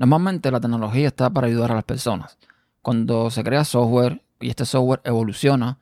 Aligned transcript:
Normalmente 0.00 0.50
la 0.50 0.60
tecnología 0.60 1.08
está 1.08 1.28
para 1.28 1.46
ayudar 1.46 1.72
a 1.72 1.74
las 1.74 1.84
personas. 1.84 2.38
Cuando 2.80 3.30
se 3.30 3.44
crea 3.44 3.64
software 3.64 4.22
y 4.40 4.48
este 4.48 4.64
software 4.64 5.02
evoluciona, 5.04 5.78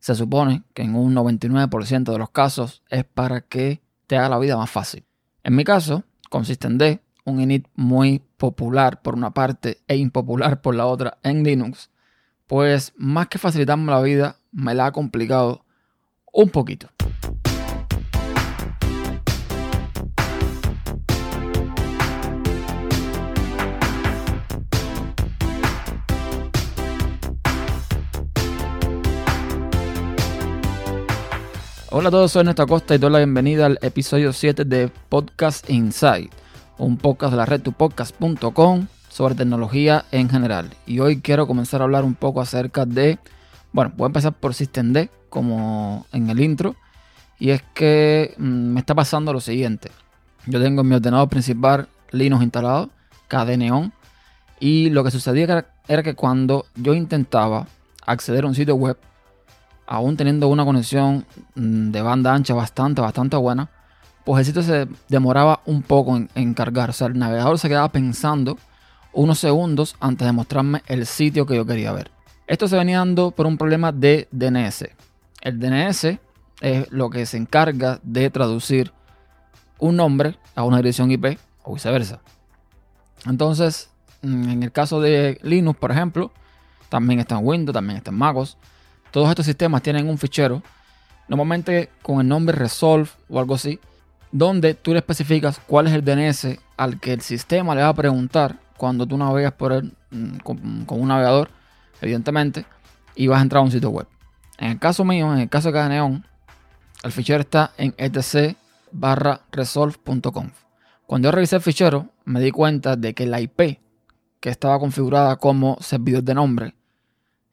se 0.00 0.16
supone 0.16 0.64
que 0.74 0.82
en 0.82 0.96
un 0.96 1.14
99% 1.14 2.10
de 2.10 2.18
los 2.18 2.30
casos 2.30 2.82
es 2.90 3.04
para 3.04 3.42
que 3.42 3.80
te 4.08 4.16
haga 4.16 4.28
la 4.28 4.40
vida 4.40 4.56
más 4.56 4.70
fácil. 4.70 5.04
En 5.44 5.54
mi 5.54 5.62
caso, 5.62 6.02
consiste 6.30 6.66
en 6.66 6.78
D, 6.78 7.00
un 7.24 7.40
init 7.40 7.68
muy 7.76 8.20
popular 8.38 9.02
por 9.02 9.14
una 9.14 9.30
parte 9.30 9.78
e 9.86 9.94
impopular 9.94 10.62
por 10.62 10.74
la 10.74 10.86
otra 10.86 11.18
en 11.22 11.44
Linux, 11.44 11.90
pues 12.48 12.92
más 12.96 13.28
que 13.28 13.38
facilitarme 13.38 13.92
la 13.92 14.02
vida, 14.02 14.38
me 14.50 14.74
la 14.74 14.86
ha 14.86 14.92
complicado 14.92 15.64
un 16.32 16.48
poquito. 16.48 16.88
Hola 31.92 32.06
a 32.06 32.12
todos, 32.12 32.30
soy 32.30 32.40
Ernesto 32.42 32.62
Acosta 32.62 32.94
y 32.94 32.98
doy 32.98 33.10
la 33.10 33.18
bienvenida 33.18 33.66
al 33.66 33.76
episodio 33.82 34.32
7 34.32 34.64
de 34.64 34.92
Podcast 35.08 35.68
Inside, 35.68 36.30
un 36.78 36.96
podcast 36.96 37.32
de 37.32 37.36
la 37.36 37.46
red 37.46 37.62
tupodcast.com 37.62 38.86
sobre 39.08 39.34
tecnología 39.34 40.04
en 40.12 40.30
general. 40.30 40.70
Y 40.86 41.00
hoy 41.00 41.20
quiero 41.20 41.48
comenzar 41.48 41.80
a 41.80 41.84
hablar 41.84 42.04
un 42.04 42.14
poco 42.14 42.40
acerca 42.40 42.86
de, 42.86 43.18
bueno, 43.72 43.92
voy 43.96 44.04
a 44.04 44.06
empezar 44.06 44.34
por 44.34 44.54
System 44.54 45.08
como 45.30 46.06
en 46.12 46.30
el 46.30 46.38
intro, 46.38 46.76
y 47.40 47.50
es 47.50 47.64
que 47.74 48.34
mm, 48.38 48.72
me 48.72 48.78
está 48.78 48.94
pasando 48.94 49.32
lo 49.32 49.40
siguiente. 49.40 49.90
Yo 50.46 50.62
tengo 50.62 50.82
en 50.82 50.88
mi 50.88 50.94
ordenador 50.94 51.28
principal 51.28 51.88
Linux 52.12 52.44
instalado, 52.44 52.90
KDE 53.26 53.90
y 54.60 54.90
lo 54.90 55.02
que 55.02 55.10
sucedía 55.10 55.66
era 55.88 56.02
que 56.04 56.14
cuando 56.14 56.66
yo 56.76 56.94
intentaba 56.94 57.66
acceder 58.06 58.44
a 58.44 58.46
un 58.46 58.54
sitio 58.54 58.76
web, 58.76 58.96
aún 59.90 60.16
teniendo 60.16 60.46
una 60.46 60.64
conexión 60.64 61.26
mm, 61.56 61.90
de 61.90 62.00
banda 62.00 62.32
ancha 62.32 62.54
bastante, 62.54 63.00
bastante 63.00 63.36
buena, 63.36 63.68
pues 64.24 64.38
el 64.38 64.46
sitio 64.46 64.62
se 64.62 64.86
demoraba 65.08 65.62
un 65.66 65.82
poco 65.82 66.16
en, 66.16 66.54
cargar. 66.54 66.90
O 66.90 66.92
sea, 66.92 67.08
el 67.08 67.18
navegador 67.18 67.58
se 67.58 67.68
quedaba 67.68 67.90
pensando 67.90 68.56
unos 69.12 69.40
segundos 69.40 69.96
antes 69.98 70.24
de 70.24 70.32
mostrarme 70.32 70.82
el 70.86 71.06
sitio 71.06 71.44
que 71.44 71.56
yo 71.56 71.66
quería 71.66 71.90
ver. 71.90 72.12
Esto 72.46 72.68
se 72.68 72.76
venía 72.76 72.98
dando 72.98 73.32
por 73.32 73.46
un 73.46 73.58
problema 73.58 73.90
de 73.90 74.28
DNS. 74.30 74.90
El 75.40 75.58
DNS 75.58 76.18
es 76.60 76.92
lo 76.92 77.10
que 77.10 77.26
se 77.26 77.36
encarga 77.36 77.98
de 78.04 78.30
traducir 78.30 78.92
un 79.80 79.96
nombre 79.96 80.38
a 80.54 80.62
una 80.62 80.76
dirección 80.76 81.10
IP 81.10 81.36
o 81.64 81.74
viceversa. 81.74 82.20
Entonces, 83.26 83.90
mm, 84.22 84.50
en 84.50 84.62
el 84.62 84.70
caso 84.70 85.00
de 85.00 85.40
Linux, 85.42 85.80
por 85.80 85.90
ejemplo, 85.90 86.30
también 86.88 87.18
está 87.18 87.38
en 87.38 87.44
Windows, 87.44 87.74
también 87.74 87.96
está 87.96 88.12
en 88.12 88.18
MacOS. 88.18 88.56
Todos 89.10 89.28
estos 89.28 89.46
sistemas 89.46 89.82
tienen 89.82 90.08
un 90.08 90.18
fichero, 90.18 90.62
normalmente 91.28 91.90
con 92.02 92.20
el 92.20 92.28
nombre 92.28 92.56
resolve 92.56 93.08
o 93.28 93.38
algo 93.38 93.54
así, 93.54 93.80
donde 94.32 94.74
tú 94.74 94.92
le 94.92 94.98
especificas 94.98 95.60
cuál 95.66 95.88
es 95.88 95.94
el 95.94 96.04
DNS 96.04 96.58
al 96.76 97.00
que 97.00 97.12
el 97.12 97.20
sistema 97.20 97.74
le 97.74 97.82
va 97.82 97.88
a 97.88 97.94
preguntar 97.94 98.58
cuando 98.76 99.06
tú 99.06 99.16
navegas 99.18 99.52
por 99.52 99.72
él 99.72 99.92
mm, 100.10 100.38
con, 100.38 100.60
un 100.88 101.08
navegador, 101.08 101.50
evidentemente, 102.00 102.64
y 103.14 103.26
vas 103.26 103.40
a 103.40 103.42
entrar 103.42 103.60
a 103.60 103.64
un 103.64 103.72
sitio 103.72 103.90
web. 103.90 104.06
En 104.58 104.70
el 104.70 104.78
caso 104.78 105.04
mío, 105.04 105.32
en 105.32 105.40
el 105.40 105.48
caso 105.48 105.68
de 105.68 105.74
Cadeneon, 105.74 106.24
el 107.02 107.12
fichero 107.12 107.40
está 107.40 107.72
en 107.76 107.94
etc 107.98 108.56
barra. 108.92 109.40
Cuando 111.06 111.28
yo 111.28 111.32
revisé 111.32 111.56
el 111.56 111.62
fichero, 111.62 112.08
me 112.24 112.40
di 112.40 112.50
cuenta 112.50 112.96
de 112.96 113.14
que 113.14 113.26
la 113.26 113.40
IP 113.40 113.80
que 114.38 114.48
estaba 114.48 114.78
configurada 114.78 115.36
como 115.36 115.76
servidor 115.80 116.22
de 116.22 116.34
nombre 116.34 116.74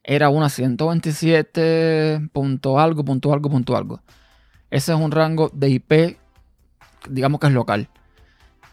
era 0.08 0.30
una 0.30 0.48
127. 0.48 2.30
algo, 2.78 3.04
punto 3.04 3.30
algo, 3.30 3.50
punto 3.50 3.76
algo. 3.76 4.00
Ese 4.70 4.92
es 4.92 4.98
un 4.98 5.10
rango 5.10 5.50
de 5.52 5.68
IP, 5.68 6.16
digamos 7.10 7.38
que 7.38 7.48
es 7.48 7.52
local. 7.52 7.90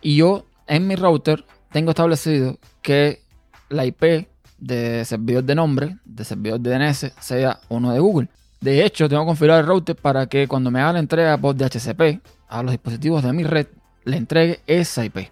Y 0.01 0.15
yo 0.15 0.45
en 0.65 0.87
mi 0.87 0.95
router 0.95 1.43
tengo 1.73 1.91
establecido 1.91 2.57
que 2.81 3.21
la 3.67 3.85
IP 3.85 4.29
de 4.59 5.03
servidor 5.03 5.43
de 5.43 5.55
nombre, 5.55 5.97
de 6.05 6.23
servidor 6.23 6.61
de 6.61 6.71
DNS, 6.71 7.11
sea 7.19 7.59
uno 7.67 7.91
de 7.91 7.99
Google. 7.99 8.29
De 8.61 8.85
hecho, 8.85 9.09
tengo 9.09 9.25
configurado 9.25 9.59
el 9.59 9.67
router 9.67 9.97
para 9.97 10.27
que 10.27 10.47
cuando 10.47 10.71
me 10.71 10.79
haga 10.79 10.93
la 10.93 10.99
entrega 10.99 11.37
por 11.37 11.53
DHCP 11.53 12.21
a 12.47 12.63
los 12.63 12.71
dispositivos 12.71 13.23
de 13.23 13.33
mi 13.33 13.43
red, 13.43 13.67
le 14.05 14.15
entregue 14.15 14.61
esa 14.67 15.03
IP. 15.03 15.29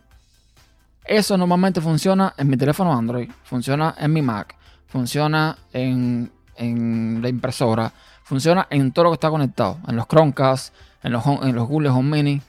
Eso 1.06 1.38
normalmente 1.38 1.80
funciona 1.80 2.34
en 2.38 2.50
mi 2.50 2.58
teléfono 2.58 2.94
Android, 2.94 3.31
funciona 3.46 3.96
en 3.97 4.12
mi 4.12 4.22
Mac, 4.22 4.58
funciona 4.94 5.58
en, 5.74 6.31
la 6.56 7.28
impresora, 7.28 7.92
funciona 8.24 8.68
en 8.70 8.92
todo 8.92 9.06
lo 9.06 9.09
que 9.09 9.16
está 9.16 9.31
conectado, 9.31 9.80
en 9.88 9.96
los 9.96 10.06
Chromecast, 10.06 10.72
en 11.02 11.14
los, 11.14 11.26
en 11.26 11.56
los 11.56 11.68
Google 11.68 11.90
Home 11.90 12.16
Mini, 12.16 12.42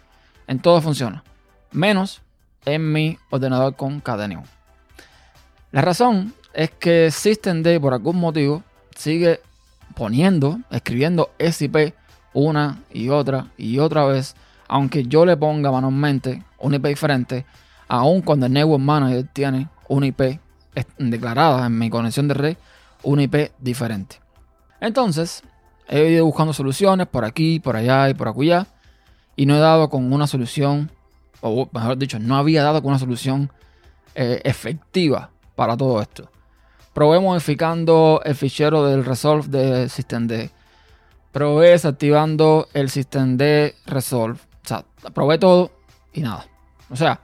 en 0.47 0.59
todo 0.59 0.83
funciona, 0.83 1.25
menos 1.73 2.21
en 2.67 2.93
mi 2.93 3.19
ordenador 3.31 3.75
con 3.77 4.01
Cadeneo. 4.01 4.43
La 5.73 5.81
razón 5.81 6.35
es 6.53 6.71
que 6.71 7.11
SystemD 7.11 7.81
por 7.81 7.95
algún 7.95 8.21
motivo 8.21 8.63
sigue 8.95 9.41
poniendo, 9.95 10.59
escribiendo 10.71 11.31
SIP 11.39 11.95
una 12.35 12.83
y 12.93 13.09
otra 13.09 13.47
y 13.57 13.79
otra 13.79 14.05
vez, 14.05 14.37
aunque 14.69 15.05
yo 15.05 15.25
le 15.25 15.39
ponga 15.39 15.73
manualmente 15.73 16.43
una 16.59 16.77
IP 16.77 16.89
diferente, 16.89 17.47
aun 17.89 18.21
cuando 18.21 18.45
el 18.45 18.53
Network 18.53 18.83
Manager 18.83 19.27
tiene 19.33 19.69
una 19.89 20.09
IP 20.09 20.44
declarada 20.99 21.67
en 21.67 21.79
mi 21.79 21.91
conexión 21.91 22.29
de 22.29 22.35
red 22.35 22.57
una 23.03 23.23
IP 23.23 23.53
diferente. 23.59 24.21
Entonces, 24.81 25.43
he 25.89 26.11
ido 26.11 26.25
buscando 26.25 26.53
soluciones 26.53 27.07
por 27.07 27.25
aquí, 27.25 27.61
por 27.61 27.77
allá 27.77 28.09
y 28.09 28.15
por 28.15 28.29
acullá. 28.29 28.67
Y 29.37 29.47
no 29.47 29.57
he 29.57 29.61
dado 29.61 29.89
con 29.91 30.13
una 30.13 30.27
solución, 30.27 30.91
o 31.41 31.69
mejor 31.73 31.99
dicho, 31.99 32.19
no 32.19 32.37
había 32.37 32.63
dado 32.63 32.83
con 32.83 32.91
una 32.91 32.99
solución 32.99 33.51
eh, 34.15 34.41
efectiva 34.45 35.31
para 35.57 35.77
todo 35.77 36.01
esto. 36.01 36.31
Probé 36.93 37.19
modificando 37.19 38.21
el 38.25 38.37
fichero 38.37 38.87
del 38.87 39.05
Resolve 39.05 39.49
de 39.49 39.89
systemd. 39.89 40.51
Probé 41.33 41.71
desactivando 41.71 42.69
el 42.73 42.91
systemd 42.91 43.43
Resolve. 43.87 44.39
O 44.65 44.69
sea, 44.69 44.85
probé 45.13 45.39
todo 45.39 45.73
y 46.13 46.21
nada. 46.21 46.47
O 46.91 46.97
sea, 46.97 47.21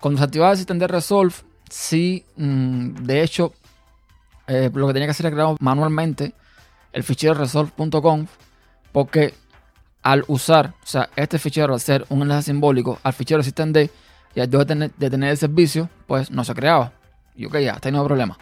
cuando 0.00 0.18
se 0.18 0.24
activaba 0.24 0.52
el 0.52 0.58
systemd 0.58 0.82
Resolve, 0.82 1.34
sí, 1.74 2.24
mm, 2.36 3.02
de 3.02 3.22
hecho, 3.22 3.52
eh, 4.46 4.70
lo 4.72 4.86
que 4.86 4.92
tenía 4.92 5.08
que 5.08 5.10
hacer 5.10 5.26
era 5.26 5.34
crear 5.34 5.56
manualmente 5.58 6.32
el 6.92 7.02
fichero 7.02 7.34
resolve.conf 7.34 8.30
porque 8.92 9.34
al 10.02 10.24
usar, 10.28 10.74
o 10.84 10.86
sea, 10.86 11.10
este 11.16 11.38
fichero 11.40 11.74
al 11.74 11.80
ser 11.80 12.06
un 12.10 12.22
enlace 12.22 12.52
simbólico 12.52 13.00
al 13.02 13.12
fichero 13.12 13.42
systemd 13.42 13.90
y 14.36 14.40
al 14.40 14.48
yo 14.48 14.64
tener, 14.64 14.92
de 14.96 15.10
tener 15.10 15.30
el 15.30 15.36
servicio, 15.36 15.88
pues 16.06 16.30
no 16.30 16.44
se 16.44 16.54
creaba. 16.54 16.92
Y 17.34 17.46
ok, 17.46 17.58
ya, 17.58 17.72
está 17.72 17.88
ahí 17.88 17.92
no 17.92 18.02
hay 18.02 18.06
problema. 18.06 18.38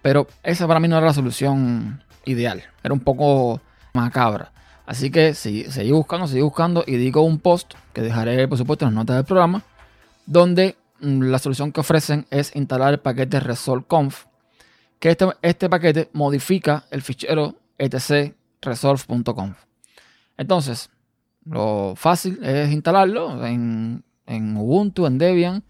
Pero 0.00 0.26
esa 0.42 0.66
para 0.66 0.80
mí 0.80 0.88
no 0.88 0.96
era 0.96 1.06
la 1.06 1.12
solución 1.12 2.02
ideal. 2.24 2.64
Era 2.82 2.94
un 2.94 3.00
poco 3.00 3.60
macabra. 3.92 4.50
Así 4.86 5.10
que 5.10 5.34
seguí 5.34 5.92
buscando, 5.92 6.26
seguí 6.26 6.40
buscando 6.40 6.84
y 6.86 6.96
digo 6.96 7.20
un 7.22 7.38
post 7.38 7.74
que 7.92 8.00
dejaré, 8.00 8.48
por 8.48 8.56
supuesto, 8.56 8.86
en 8.86 8.94
las 8.94 8.94
notas 8.94 9.16
del 9.16 9.24
programa, 9.24 9.62
donde 10.26 10.76
la 11.02 11.38
solución 11.38 11.72
que 11.72 11.80
ofrecen 11.80 12.26
es 12.30 12.54
instalar 12.54 12.94
el 12.94 13.00
paquete 13.00 13.40
resolve.conf, 13.40 14.26
que 14.98 15.10
este, 15.10 15.26
este 15.42 15.68
paquete 15.68 16.08
modifica 16.12 16.84
el 16.90 17.02
fichero 17.02 17.56
etc 17.76 18.34
resolve.conf. 18.60 19.58
Entonces, 20.36 20.90
lo 21.44 21.94
fácil 21.96 22.38
es 22.42 22.70
instalarlo 22.70 23.44
en, 23.44 24.04
Ubuntu, 24.56 25.06
en 25.06 25.18
Debian, 25.18 25.64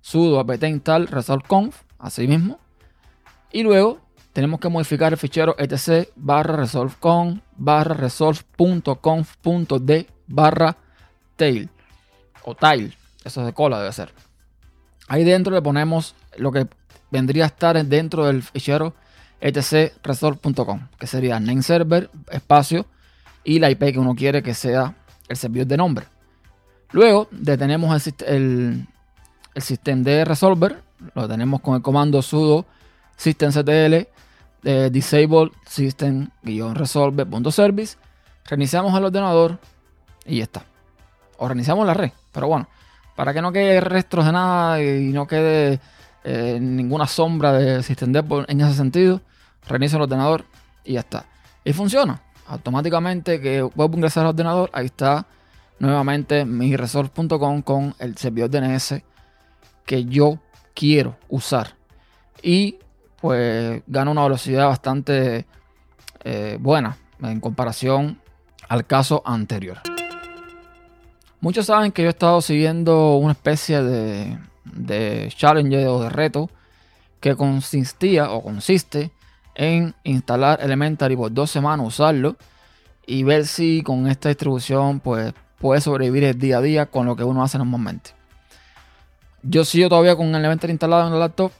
sudo 0.00 0.40
apt 0.40 0.64
install 0.64 1.06
resolve.conf, 1.06 1.82
así 1.98 2.26
mismo. 2.26 2.58
Y 3.52 3.62
luego 3.62 4.00
tenemos 4.32 4.58
que 4.58 4.70
modificar 4.70 5.12
el 5.12 5.18
fichero 5.18 5.54
etc 5.58 6.08
barra 6.16 6.56
resolve.conf 6.56 7.40
barra 7.56 7.94
resolve.conf.d 7.94 10.06
barra 10.26 10.76
tail 11.36 11.68
o 12.44 12.54
tail. 12.54 12.96
Eso 13.22 13.40
es 13.40 13.46
de 13.46 13.52
cola 13.52 13.78
debe 13.78 13.92
ser. 13.92 14.31
Ahí 15.08 15.24
dentro 15.24 15.54
le 15.54 15.62
ponemos 15.62 16.14
lo 16.36 16.52
que 16.52 16.66
vendría 17.10 17.44
a 17.44 17.46
estar 17.48 17.82
dentro 17.84 18.26
del 18.26 18.42
fichero 18.42 18.94
etcresort.com, 19.40 20.88
que 20.98 21.06
sería 21.06 21.40
name 21.40 21.62
server, 21.62 22.10
espacio 22.30 22.86
y 23.44 23.58
la 23.58 23.70
IP 23.70 23.92
que 23.92 23.98
uno 23.98 24.14
quiere 24.14 24.42
que 24.42 24.54
sea 24.54 24.94
el 25.28 25.36
servidor 25.36 25.66
de 25.66 25.76
nombre. 25.76 26.06
Luego 26.92 27.28
detenemos 27.30 28.06
el, 28.06 28.86
el, 29.54 29.62
sistema 29.62 30.02
de 30.02 30.24
resolver, 30.24 30.82
lo 31.14 31.28
tenemos 31.28 31.60
con 31.60 31.74
el 31.74 31.82
comando 31.82 32.22
sudo 32.22 32.64
systemctl 33.16 34.06
de 34.62 34.90
disable 34.90 35.50
system-resolver.service, 35.66 37.96
reiniciamos 38.44 38.96
el 38.96 39.06
ordenador 39.06 39.58
y 40.24 40.38
ya 40.38 40.44
está. 40.44 40.64
O 41.38 41.48
reiniciamos 41.48 41.84
la 41.86 41.94
red, 41.94 42.12
pero 42.30 42.46
bueno, 42.46 42.68
para 43.16 43.34
que 43.34 43.42
no 43.42 43.52
quede 43.52 43.80
restos 43.80 44.24
de 44.24 44.32
nada 44.32 44.82
y 44.82 45.12
no 45.12 45.26
quede 45.26 45.80
eh, 46.24 46.58
ninguna 46.60 47.06
sombra 47.06 47.52
de 47.52 47.82
System 47.82 48.12
en 48.48 48.60
ese 48.60 48.74
sentido. 48.74 49.20
Reinicio 49.68 49.96
el 49.96 50.02
ordenador 50.02 50.44
y 50.84 50.94
ya 50.94 51.00
está. 51.00 51.26
Y 51.64 51.72
funciona. 51.72 52.20
Automáticamente 52.46 53.40
que 53.40 53.62
vuelvo 53.62 53.94
a 53.94 53.96
ingresar 53.96 54.24
al 54.24 54.30
ordenador, 54.30 54.70
ahí 54.72 54.86
está 54.86 55.26
nuevamente 55.78 56.44
mi 56.44 56.76
resource.com 56.76 57.62
con 57.62 57.94
el 57.98 58.16
servidor 58.16 58.50
DNS 58.50 59.02
que 59.84 60.04
yo 60.04 60.38
quiero 60.74 61.16
usar. 61.28 61.74
Y 62.42 62.78
pues 63.20 63.82
gana 63.86 64.10
una 64.10 64.24
velocidad 64.24 64.66
bastante 64.66 65.46
eh, 66.24 66.56
buena 66.60 66.96
en 67.22 67.40
comparación 67.40 68.20
al 68.68 68.86
caso 68.86 69.22
anterior. 69.24 69.91
Muchos 71.42 71.66
saben 71.66 71.90
que 71.90 72.02
yo 72.02 72.08
he 72.08 72.10
estado 72.10 72.40
siguiendo 72.40 73.16
una 73.16 73.32
especie 73.32 73.82
de, 73.82 74.38
de 74.64 75.28
challenge 75.36 75.88
o 75.88 76.00
de 76.00 76.08
reto 76.08 76.48
que 77.18 77.34
consistía 77.34 78.30
o 78.30 78.44
consiste 78.44 79.10
en 79.56 79.92
instalar 80.04 80.60
Elementary 80.62 81.16
por 81.16 81.32
dos 81.32 81.50
semanas, 81.50 81.84
usarlo 81.84 82.36
y 83.08 83.24
ver 83.24 83.48
si 83.48 83.82
con 83.82 84.06
esta 84.06 84.28
distribución 84.28 85.00
pues 85.00 85.34
puede 85.58 85.80
sobrevivir 85.80 86.22
el 86.22 86.38
día 86.38 86.58
a 86.58 86.60
día 86.60 86.86
con 86.86 87.06
lo 87.06 87.16
que 87.16 87.24
uno 87.24 87.42
hace 87.42 87.58
normalmente. 87.58 88.12
Yo 89.42 89.64
sigo 89.64 89.88
todavía 89.88 90.14
con 90.14 90.32
Elementary 90.32 90.70
instalado 90.70 91.08
en 91.08 91.14
el 91.14 91.18
laptop. 91.18 91.50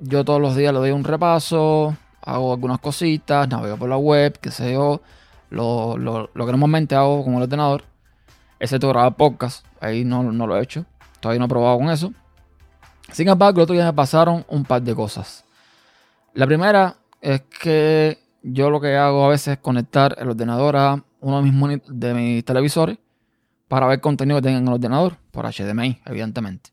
Yo 0.00 0.24
todos 0.24 0.40
los 0.40 0.56
días 0.56 0.72
le 0.72 0.78
doy 0.78 0.90
un 0.90 1.04
repaso, 1.04 1.94
hago 2.22 2.54
algunas 2.54 2.78
cositas, 2.78 3.46
navego 3.46 3.76
por 3.76 3.90
la 3.90 3.98
web, 3.98 4.38
qué 4.40 4.50
sé 4.50 4.72
yo, 4.72 5.02
lo, 5.50 5.98
lo, 5.98 6.30
que 6.32 6.50
normalmente 6.50 6.94
hago 6.94 7.22
con 7.22 7.34
el 7.34 7.42
ordenador, 7.42 7.84
excepto 8.62 8.88
grabar 8.88 9.16
podcast, 9.16 9.66
ahí 9.80 10.04
no, 10.04 10.22
no 10.22 10.46
lo 10.46 10.56
he 10.56 10.62
hecho, 10.62 10.86
todavía 11.18 11.40
no 11.40 11.46
he 11.46 11.48
probado 11.48 11.78
con 11.78 11.90
eso. 11.90 12.12
Sin 13.10 13.28
embargo, 13.28 13.58
el 13.58 13.64
otro 13.64 13.74
día 13.74 13.84
me 13.84 13.92
pasaron 13.92 14.44
un 14.48 14.64
par 14.64 14.80
de 14.82 14.94
cosas. 14.94 15.44
La 16.32 16.46
primera 16.46 16.96
es 17.20 17.42
que 17.42 18.20
yo 18.42 18.70
lo 18.70 18.80
que 18.80 18.96
hago 18.96 19.24
a 19.24 19.28
veces 19.28 19.54
es 19.54 19.58
conectar 19.58 20.14
el 20.16 20.28
ordenador 20.28 20.76
a 20.76 21.04
uno 21.20 21.42
de 21.42 21.50
mis, 21.50 21.82
de 21.88 22.42
televisores 22.44 22.98
para 23.66 23.88
ver 23.88 24.00
contenido 24.00 24.38
que 24.38 24.42
tenga 24.42 24.58
en 24.58 24.68
el 24.68 24.74
ordenador, 24.74 25.16
por 25.32 25.44
HDMI, 25.44 26.00
evidentemente. 26.06 26.70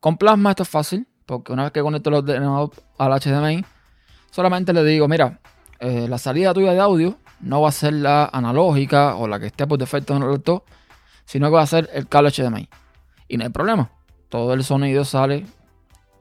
Con 0.00 0.18
Plasma 0.18 0.50
esto 0.50 0.64
es 0.64 0.68
fácil, 0.68 1.08
porque 1.24 1.54
una 1.54 1.62
vez 1.62 1.72
que 1.72 1.80
conecto 1.80 2.10
el 2.10 2.16
ordenador 2.16 2.70
al 2.98 3.18
HDMI, 3.18 3.64
solamente 4.30 4.74
le 4.74 4.84
digo, 4.84 5.08
mira, 5.08 5.40
eh, 5.80 6.06
la 6.06 6.18
salida 6.18 6.52
tuya 6.52 6.72
de 6.72 6.80
audio 6.80 7.16
no 7.40 7.62
va 7.62 7.70
a 7.70 7.72
ser 7.72 7.94
la 7.94 8.26
analógica 8.26 9.16
o 9.16 9.26
la 9.26 9.40
que 9.40 9.46
esté 9.46 9.66
por 9.66 9.78
defecto 9.78 10.14
en 10.14 10.22
el 10.22 10.30
laptop, 10.30 10.64
sino 11.24 11.46
que 11.46 11.54
va 11.54 11.62
a 11.62 11.66
ser 11.66 11.88
el 11.92 12.08
cable 12.08 12.30
HDMI. 12.30 12.68
Y 13.28 13.36
no 13.36 13.44
hay 13.44 13.50
problema. 13.50 13.90
Todo 14.28 14.52
el 14.54 14.64
sonido 14.64 15.04
sale 15.04 15.46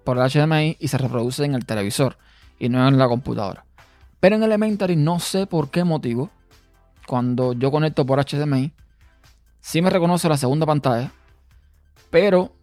por 0.04 0.18
el 0.18 0.30
HDMI 0.30 0.78
y 0.80 0.88
se 0.88 0.98
reproduce 0.98 1.46
en 1.46 1.56
el 1.56 1.66
televisor 1.66 2.18
y 2.60 2.70
no 2.70 2.88
en 2.88 2.98
la 2.98 3.08
computadora. 3.08 3.66
Pero 4.20 4.36
en 4.36 4.44
Elementary 4.44 4.96
no 4.96 5.20
sé 5.20 5.48
por 5.48 5.70
qué 5.70 5.84
motivo, 5.84 6.30
cuando 7.08 7.54
yo 7.54 7.72
conecto 7.72 8.06
por 8.06 8.24
HDMI, 8.24 8.72
sí 9.60 9.82
me 9.82 9.90
reconoce 9.90 10.30
la 10.30 10.38
segunda 10.38 10.66
pantalla, 10.66 11.12
pero 12.10 12.54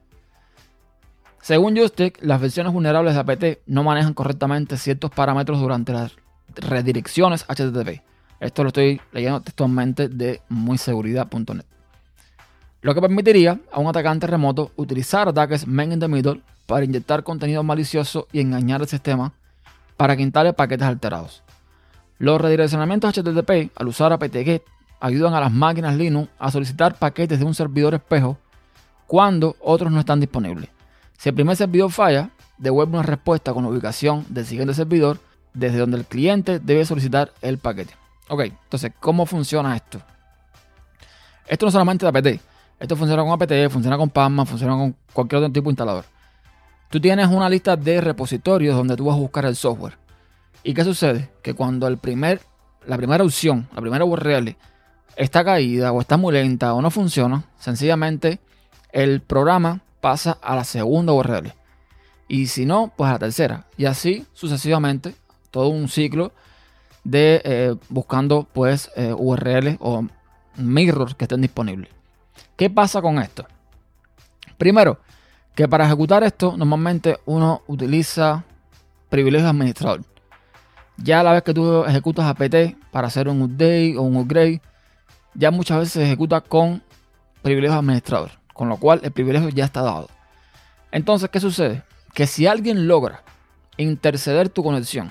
Según 1.41 1.77
Joystick, 1.77 2.19
las 2.21 2.41
versiones 2.41 2.73
vulnerables 2.73 3.15
de 3.15 3.21
APT 3.21 3.45
no 3.67 3.85
manejan 3.85 4.13
correctamente 4.13 4.77
ciertos 4.77 5.13
parámetros 5.13 5.61
durante 5.61 5.93
las 5.93 6.17
redirecciones 6.57 7.45
HTTP. 7.45 8.03
Esto 8.41 8.65
lo 8.65 8.69
estoy 8.71 9.01
leyendo 9.13 9.41
textualmente 9.43 10.09
de 10.09 10.43
muyseguridad.net. 10.49 11.65
Lo 12.83 12.93
que 12.93 13.01
permitiría 13.01 13.61
a 13.71 13.79
un 13.79 13.87
atacante 13.87 14.27
remoto 14.27 14.73
utilizar 14.75 15.29
ataques 15.29 15.65
main 15.65 15.93
in 15.93 16.01
the 16.01 16.09
middle 16.09 16.43
para 16.67 16.85
inyectar 16.85 17.23
contenido 17.23 17.63
malicioso 17.63 18.27
y 18.33 18.41
engañar 18.41 18.81
al 18.81 18.89
sistema 18.89 19.33
para 19.97 20.17
que 20.17 20.29
paquetes 20.29 20.89
alterados. 20.89 21.46
Los 22.19 22.41
redireccionamientos 22.41 23.15
HTTP 23.15 23.73
al 23.77 23.89
usar 23.89 24.13
apt-get 24.13 24.63
ayudan 25.01 25.35
a 25.35 25.41
las 25.41 25.53
máquinas 25.53 25.97
Linux 25.97 26.31
a 26.39 26.51
solicitar 26.51 26.99
paquetes 26.99 27.39
de 27.39 27.45
un 27.45 27.55
servidor 27.55 27.95
espejo 27.95 28.39
cuando 29.07 29.57
otros 29.61 29.93
no 29.93 30.01
están 30.01 30.21
disponibles. 30.21 30.71
Si 31.19 31.29
el 31.29 31.35
primer 31.35 31.57
servidor 31.57 31.91
falla, 31.91 32.31
devuelve 32.59 32.95
una 32.95 33.03
respuesta 33.03 33.53
con 33.53 33.65
la 33.65 33.71
ubicación 33.71 34.25
del 34.29 34.47
siguiente 34.47 34.75
servidor 34.75 35.19
desde 35.53 35.79
donde 35.79 35.99
el 35.99 36.05
cliente 36.05 36.59
debe 36.59 36.85
solicitar 36.85 37.33
el 37.43 37.59
paquete. 37.59 37.95
Ok, 38.29 38.41
entonces, 38.41 38.93
¿cómo 38.99 39.27
funciona 39.27 39.77
esto? 39.77 40.01
Esto 41.47 41.67
no 41.67 41.73
solamente 41.73 42.05
de 42.05 42.09
APT. 42.09 42.43
Esto 42.81 42.97
funciona 42.97 43.23
con 43.23 43.33
APT, 43.33 43.71
funciona 43.71 43.97
con 43.97 44.11
Plasma, 44.11 44.45
funciona 44.45 44.75
con 44.75 44.95
cualquier 45.13 45.39
otro 45.39 45.53
tipo 45.53 45.65
de 45.65 45.73
instalador. 45.73 46.05
Tú 46.91 47.01
tienes 47.01 47.29
una 47.29 47.49
lista 47.49 47.77
de 47.77 48.01
repositorios 48.01 48.77
donde 48.77 48.97
tú 48.97 49.07
vas 49.07 49.17
a 49.17 49.21
buscar 49.21 49.45
el 49.47 49.57
software. 49.57 50.06
¿Y 50.67 50.75
qué 50.75 50.83
sucede? 50.83 51.31
Que 51.43 51.55
cuando 51.55 51.87
el 51.87 51.97
primer, 51.97 52.41
la 52.85 52.97
primera 52.97 53.23
opción, 53.23 53.69
la 53.73 53.81
primera 53.81 54.05
URL, 54.05 54.57
está 55.15 55.45
caída 55.45 55.93
o 55.93 56.01
está 56.01 56.17
muy 56.17 56.33
lenta 56.33 56.75
o 56.75 56.83
no 56.83 56.91
funciona, 56.91 57.45
sencillamente 57.57 58.41
el 58.91 59.21
programa 59.21 59.83
pasa 60.01 60.37
a 60.43 60.57
la 60.57 60.65
segunda 60.65 61.13
URL. 61.13 61.53
Y 62.27 62.49
si 62.49 62.67
no, 62.67 62.93
pues 62.97 63.09
a 63.09 63.13
la 63.13 63.19
tercera. 63.21 63.67
Y 63.77 63.85
así 63.85 64.27
sucesivamente, 64.33 65.15
todo 65.53 65.69
un 65.69 65.89
ciclo 65.89 66.33
de 67.05 67.41
eh, 67.45 67.77
buscando 67.89 68.49
pues 68.53 68.91
eh, 68.97 69.15
URLs 69.17 69.77
o 69.79 70.05
mirrors 70.57 71.15
que 71.15 71.27
estén 71.27 71.43
disponibles. 71.43 71.93
¿Qué 72.57 72.71
pasa 72.71 73.01
con 73.01 73.21
esto? 73.21 73.47
Primero, 74.59 74.99
que 75.55 75.69
para 75.69 75.87
ejecutar 75.87 76.25
esto 76.25 76.57
normalmente 76.57 77.21
uno 77.25 77.63
utiliza 77.69 78.43
privilegios 79.09 79.49
administrador. 79.49 80.03
Ya 80.99 81.21
a 81.21 81.23
la 81.23 81.33
vez 81.33 81.43
que 81.43 81.53
tú 81.55 81.85
ejecutas 81.85 82.25
apt 82.25 82.55
para 82.91 83.09
hacer 83.09 83.29
un 83.29 83.43
update 83.43 83.97
o 83.97 84.03
un 84.03 84.17
upgrade, 84.17 84.63
ya 85.35 85.51
muchas 85.51 85.79
veces 85.79 85.93
se 85.93 86.05
ejecuta 86.05 86.41
con 86.41 86.83
privilegios 87.43 87.79
administrador 87.79 88.31
con 88.57 88.71
lo 88.71 88.79
cual 88.79 89.01
el 89.03 89.13
privilegio 89.13 89.51
ya 89.51 89.67
está 89.67 89.83
dado. 89.83 90.09
Entonces, 90.91 91.29
¿qué 91.29 91.41
sucede? 91.41 91.83
Que 92.15 92.27
si 92.27 92.47
alguien 92.47 92.89
logra 92.89 93.23
interceder 93.77 94.49
tu 94.49 94.65
conexión, 94.65 95.11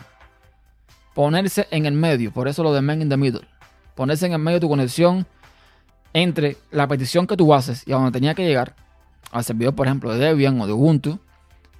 ponerse 1.14 1.68
en 1.70 1.86
el 1.86 1.94
medio, 1.94 2.34
por 2.34 2.48
eso 2.48 2.64
lo 2.64 2.74
de 2.74 2.82
man 2.82 3.04
in 3.04 3.10
the 3.10 3.18
middle, 3.18 3.48
ponerse 3.94 4.26
en 4.26 4.34
el 4.34 4.40
medio 4.40 4.58
de 4.58 4.62
tu 4.62 4.70
conexión 4.70 5.28
entre 6.14 6.58
la 6.72 6.88
petición 6.88 7.28
que 7.28 7.38
tú 7.38 7.54
haces 7.54 7.84
y 7.86 7.92
a 7.92 7.98
donde 7.98 8.12
tenía 8.12 8.34
que 8.34 8.46
llegar, 8.46 8.76
al 9.32 9.44
servidor, 9.44 9.76
por 9.76 9.86
ejemplo, 9.86 10.12
de 10.12 10.26
Debian 10.26 10.60
o 10.60 10.66
de 10.66 10.74
Ubuntu, 10.74 11.20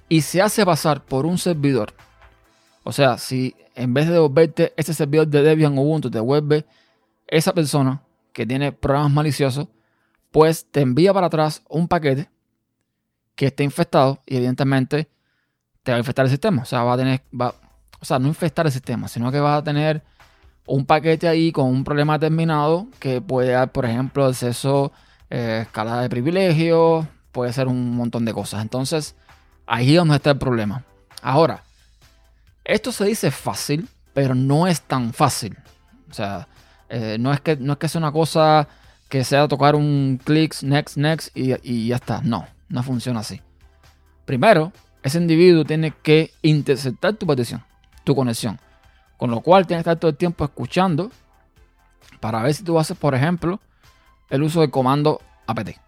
y 0.08 0.20
se 0.20 0.40
hace 0.40 0.64
pasar 0.64 1.02
por 1.02 1.26
un 1.26 1.36
servidor. 1.36 1.94
O 2.88 2.92
sea, 2.92 3.18
si 3.18 3.56
en 3.74 3.94
vez 3.94 4.06
de 4.06 4.12
devolverte 4.12 4.72
ese 4.76 4.94
servidor 4.94 5.26
de 5.26 5.42
Debian 5.42 5.76
o 5.76 5.80
Ubuntu, 5.80 6.08
te 6.08 6.18
devuelve 6.18 6.64
esa 7.26 7.52
persona 7.52 8.00
que 8.32 8.46
tiene 8.46 8.70
programas 8.70 9.10
maliciosos, 9.10 9.66
pues 10.30 10.70
te 10.70 10.82
envía 10.82 11.12
para 11.12 11.26
atrás 11.26 11.64
un 11.68 11.88
paquete 11.88 12.30
que 13.34 13.46
esté 13.46 13.64
infectado 13.64 14.22
y 14.24 14.36
evidentemente 14.36 15.08
te 15.82 15.90
va 15.90 15.96
a 15.96 15.98
infectar 15.98 16.26
el 16.26 16.30
sistema. 16.30 16.62
O 16.62 16.64
sea, 16.64 16.84
va 16.84 16.92
a 16.92 16.96
tener, 16.96 17.22
va, 17.34 17.56
o 17.98 18.04
sea, 18.04 18.20
no 18.20 18.28
infectar 18.28 18.66
el 18.66 18.72
sistema, 18.72 19.08
sino 19.08 19.32
que 19.32 19.40
vas 19.40 19.58
a 19.58 19.64
tener 19.64 20.04
un 20.64 20.86
paquete 20.86 21.26
ahí 21.26 21.50
con 21.50 21.66
un 21.66 21.82
problema 21.82 22.18
determinado 22.18 22.86
que 23.00 23.20
puede 23.20 23.50
dar, 23.50 23.72
por 23.72 23.84
ejemplo, 23.84 24.26
acceso, 24.26 24.92
eh, 25.28 25.62
escala 25.62 26.02
de 26.02 26.08
privilegios, 26.08 27.04
puede 27.32 27.52
ser 27.52 27.66
un 27.66 27.96
montón 27.96 28.24
de 28.24 28.32
cosas. 28.32 28.62
Entonces, 28.62 29.16
ahí 29.66 29.90
es 29.90 29.96
donde 29.96 30.14
está 30.14 30.30
el 30.30 30.38
problema. 30.38 30.84
Ahora, 31.20 31.64
esto 32.66 32.92
se 32.92 33.04
dice 33.04 33.30
fácil, 33.30 33.88
pero 34.12 34.34
no 34.34 34.66
es 34.66 34.82
tan 34.82 35.12
fácil. 35.12 35.56
O 36.10 36.14
sea, 36.14 36.48
eh, 36.88 37.16
no, 37.18 37.32
es 37.32 37.40
que, 37.40 37.56
no 37.56 37.74
es 37.74 37.78
que 37.78 37.88
sea 37.88 38.00
una 38.00 38.12
cosa 38.12 38.68
que 39.08 39.24
sea 39.24 39.46
tocar 39.48 39.76
un 39.76 40.20
clic, 40.22 40.54
next, 40.62 40.96
next 40.96 41.36
y, 41.36 41.54
y 41.62 41.88
ya 41.88 41.96
está. 41.96 42.20
No, 42.22 42.46
no 42.68 42.82
funciona 42.82 43.20
así. 43.20 43.40
Primero, 44.24 44.72
ese 45.02 45.18
individuo 45.18 45.64
tiene 45.64 45.92
que 46.02 46.32
interceptar 46.42 47.14
tu 47.14 47.26
petición, 47.26 47.62
tu 48.02 48.14
conexión. 48.14 48.58
Con 49.16 49.30
lo 49.30 49.40
cual 49.40 49.66
tienes 49.66 49.84
que 49.84 49.90
estar 49.90 50.00
todo 50.00 50.10
el 50.10 50.16
tiempo 50.16 50.44
escuchando 50.44 51.10
para 52.20 52.42
ver 52.42 52.54
si 52.54 52.64
tú 52.64 52.78
haces, 52.78 52.96
por 52.96 53.14
ejemplo, 53.14 53.60
el 54.30 54.42
uso 54.42 54.60
del 54.60 54.70
comando 54.70 55.20
apt. 55.46 55.78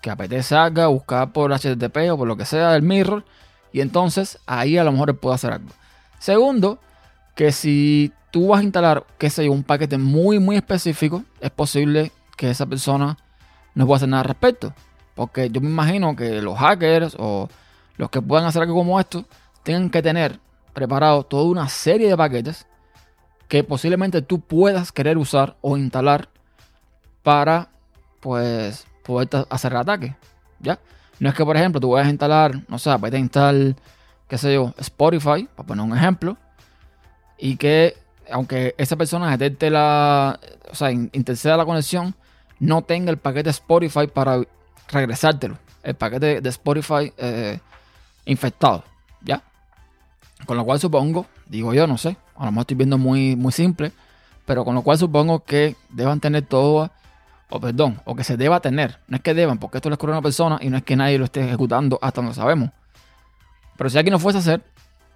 Que 0.00 0.10
apt 0.10 0.40
salga, 0.40 0.86
buscar 0.86 1.32
por 1.32 1.52
HTTP 1.52 2.10
o 2.10 2.16
por 2.16 2.26
lo 2.26 2.36
que 2.36 2.46
sea 2.46 2.70
del 2.70 2.82
mirror. 2.82 3.24
Y 3.72 3.80
entonces 3.80 4.38
ahí 4.46 4.78
a 4.78 4.84
lo 4.84 4.92
mejor 4.92 5.16
puede 5.18 5.34
hacer 5.34 5.52
algo. 5.52 5.68
Segundo, 6.22 6.78
que 7.34 7.50
si 7.50 8.12
tú 8.30 8.46
vas 8.46 8.60
a 8.60 8.62
instalar, 8.62 9.04
qué 9.18 9.28
sé 9.28 9.44
yo, 9.44 9.50
un 9.50 9.64
paquete 9.64 9.98
muy, 9.98 10.38
muy 10.38 10.54
específico, 10.54 11.24
es 11.40 11.50
posible 11.50 12.12
que 12.36 12.48
esa 12.48 12.64
persona 12.64 13.18
no 13.74 13.86
pueda 13.88 13.96
hacer 13.96 14.08
nada 14.08 14.20
al 14.20 14.28
respecto. 14.28 14.72
Porque 15.16 15.50
yo 15.50 15.60
me 15.60 15.68
imagino 15.68 16.14
que 16.14 16.40
los 16.40 16.56
hackers 16.56 17.16
o 17.18 17.48
los 17.96 18.08
que 18.08 18.22
puedan 18.22 18.46
hacer 18.46 18.62
algo 18.62 18.76
como 18.76 19.00
esto 19.00 19.24
tengan 19.64 19.90
que 19.90 20.00
tener 20.00 20.38
preparado 20.72 21.24
toda 21.24 21.42
una 21.50 21.68
serie 21.68 22.06
de 22.10 22.16
paquetes 22.16 22.68
que 23.48 23.64
posiblemente 23.64 24.22
tú 24.22 24.38
puedas 24.38 24.92
querer 24.92 25.18
usar 25.18 25.56
o 25.60 25.76
instalar 25.76 26.28
para 27.24 27.68
pues 28.20 28.86
poder 29.02 29.28
hacer 29.50 29.72
el 29.72 29.78
ataque. 29.78 30.14
¿Ya? 30.60 30.78
No 31.18 31.30
es 31.30 31.34
que, 31.34 31.44
por 31.44 31.56
ejemplo, 31.56 31.80
tú 31.80 31.90
vayas 31.90 32.06
a 32.06 32.10
instalar, 32.12 32.62
no 32.68 32.78
sé, 32.78 32.96
puedes 33.00 33.18
instalar, 33.18 33.74
qué 34.32 34.38
sé 34.38 34.54
yo, 34.54 34.72
Spotify, 34.78 35.46
para 35.54 35.66
poner 35.66 35.84
un 35.84 35.94
ejemplo, 35.94 36.38
y 37.36 37.58
que 37.58 37.98
aunque 38.30 38.74
esa 38.78 38.96
persona 38.96 39.30
detecte 39.36 39.68
la, 39.68 40.40
o 40.70 40.74
sea, 40.74 40.90
interceda 40.90 41.58
la 41.58 41.66
conexión, 41.66 42.14
no 42.58 42.80
tenga 42.80 43.10
el 43.10 43.18
paquete 43.18 43.50
Spotify 43.50 44.06
para 44.06 44.42
regresártelo. 44.88 45.58
El 45.82 45.96
paquete 45.96 46.40
de 46.40 46.48
Spotify 46.48 47.12
eh, 47.18 47.60
infectado. 48.24 48.84
¿Ya? 49.20 49.42
Con 50.46 50.56
lo 50.56 50.64
cual 50.64 50.80
supongo, 50.80 51.26
digo 51.44 51.74
yo, 51.74 51.86
no 51.86 51.98
sé, 51.98 52.16
a 52.34 52.46
lo 52.46 52.52
mejor 52.52 52.62
estoy 52.62 52.76
viendo 52.78 52.96
muy, 52.96 53.36
muy 53.36 53.52
simple, 53.52 53.92
pero 54.46 54.64
con 54.64 54.74
lo 54.74 54.80
cual 54.80 54.96
supongo 54.96 55.44
que 55.44 55.76
deban 55.90 56.20
tener 56.20 56.46
todo, 56.46 56.90
o 57.50 57.60
perdón, 57.60 58.00
o 58.06 58.16
que 58.16 58.24
se 58.24 58.38
deba 58.38 58.60
tener. 58.60 58.98
No 59.08 59.16
es 59.18 59.22
que 59.22 59.34
deban, 59.34 59.58
porque 59.58 59.76
esto 59.76 59.90
lo 59.90 59.96
escribe 59.96 60.12
una 60.12 60.22
persona 60.22 60.58
y 60.62 60.70
no 60.70 60.78
es 60.78 60.84
que 60.84 60.96
nadie 60.96 61.18
lo 61.18 61.26
esté 61.26 61.44
ejecutando 61.44 61.98
hasta 62.00 62.22
donde 62.22 62.34
sabemos. 62.34 62.70
Pero 63.82 63.90
si 63.90 63.98
alguien 63.98 64.12
no 64.12 64.20
fuese 64.20 64.38
a 64.38 64.40
hacer, 64.42 64.62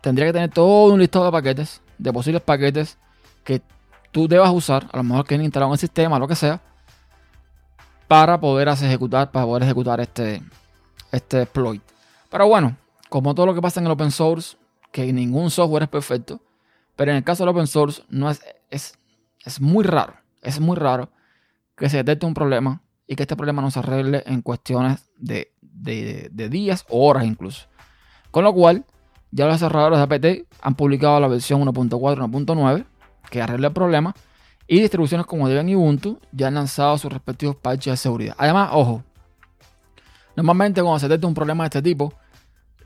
tendría 0.00 0.26
que 0.26 0.32
tener 0.32 0.50
todo 0.50 0.92
un 0.92 0.98
listado 0.98 1.26
de 1.26 1.30
paquetes, 1.30 1.80
de 1.98 2.12
posibles 2.12 2.42
paquetes 2.42 2.98
que 3.44 3.62
tú 4.10 4.26
debas 4.26 4.50
usar, 4.52 4.88
a 4.92 4.96
lo 4.96 5.04
mejor 5.04 5.24
que 5.24 5.36
instalado 5.36 5.70
en 5.70 5.74
el 5.74 5.78
sistema, 5.78 6.18
lo 6.18 6.26
que 6.26 6.34
sea, 6.34 6.60
para 8.08 8.40
poder 8.40 8.66
ejecutar, 8.66 9.30
para 9.30 9.46
poder 9.46 9.62
ejecutar 9.62 10.00
este, 10.00 10.42
este 11.12 11.42
exploit. 11.42 11.80
Pero 12.28 12.48
bueno, 12.48 12.76
como 13.08 13.36
todo 13.36 13.46
lo 13.46 13.54
que 13.54 13.62
pasa 13.62 13.78
en 13.78 13.86
el 13.86 13.92
open 13.92 14.10
source, 14.10 14.56
que 14.90 15.12
ningún 15.12 15.48
software 15.52 15.84
es 15.84 15.88
perfecto, 15.88 16.40
pero 16.96 17.12
en 17.12 17.18
el 17.18 17.22
caso 17.22 17.44
del 17.44 17.50
open 17.50 17.68
source 17.68 18.02
no 18.08 18.28
es, 18.28 18.42
es, 18.68 18.98
es 19.44 19.60
muy 19.60 19.84
raro, 19.84 20.14
es 20.42 20.58
muy 20.58 20.74
raro 20.74 21.08
que 21.76 21.88
se 21.88 21.98
detecte 21.98 22.26
un 22.26 22.34
problema 22.34 22.82
y 23.06 23.14
que 23.14 23.22
este 23.22 23.36
problema 23.36 23.62
no 23.62 23.70
se 23.70 23.78
arregle 23.78 24.24
en 24.26 24.42
cuestiones 24.42 25.08
de, 25.18 25.52
de 25.62 26.48
días 26.48 26.84
o 26.88 27.08
horas 27.08 27.24
incluso. 27.24 27.68
Con 28.30 28.44
lo 28.44 28.52
cual, 28.52 28.84
ya 29.30 29.46
los 29.46 29.54
desarrolladores 29.54 29.98
de 29.98 30.04
APT 30.04 30.48
han 30.62 30.74
publicado 30.74 31.20
la 31.20 31.28
versión 31.28 31.62
1.4, 31.62 31.90
1.9 32.28 32.84
que 33.30 33.42
arregla 33.42 33.68
el 33.68 33.72
problema 33.72 34.14
y 34.68 34.80
distribuciones 34.80 35.26
como 35.26 35.48
Debian 35.48 35.68
y 35.68 35.76
Ubuntu 35.76 36.18
ya 36.32 36.48
han 36.48 36.54
lanzado 36.54 36.96
sus 36.98 37.12
respectivos 37.12 37.56
patches 37.56 37.92
de 37.92 37.96
seguridad. 37.96 38.34
Además, 38.38 38.70
ojo, 38.72 39.02
normalmente 40.36 40.82
cuando 40.82 40.98
se 40.98 41.08
detecta 41.08 41.26
un 41.26 41.34
problema 41.34 41.64
de 41.64 41.68
este 41.68 41.82
tipo, 41.82 42.14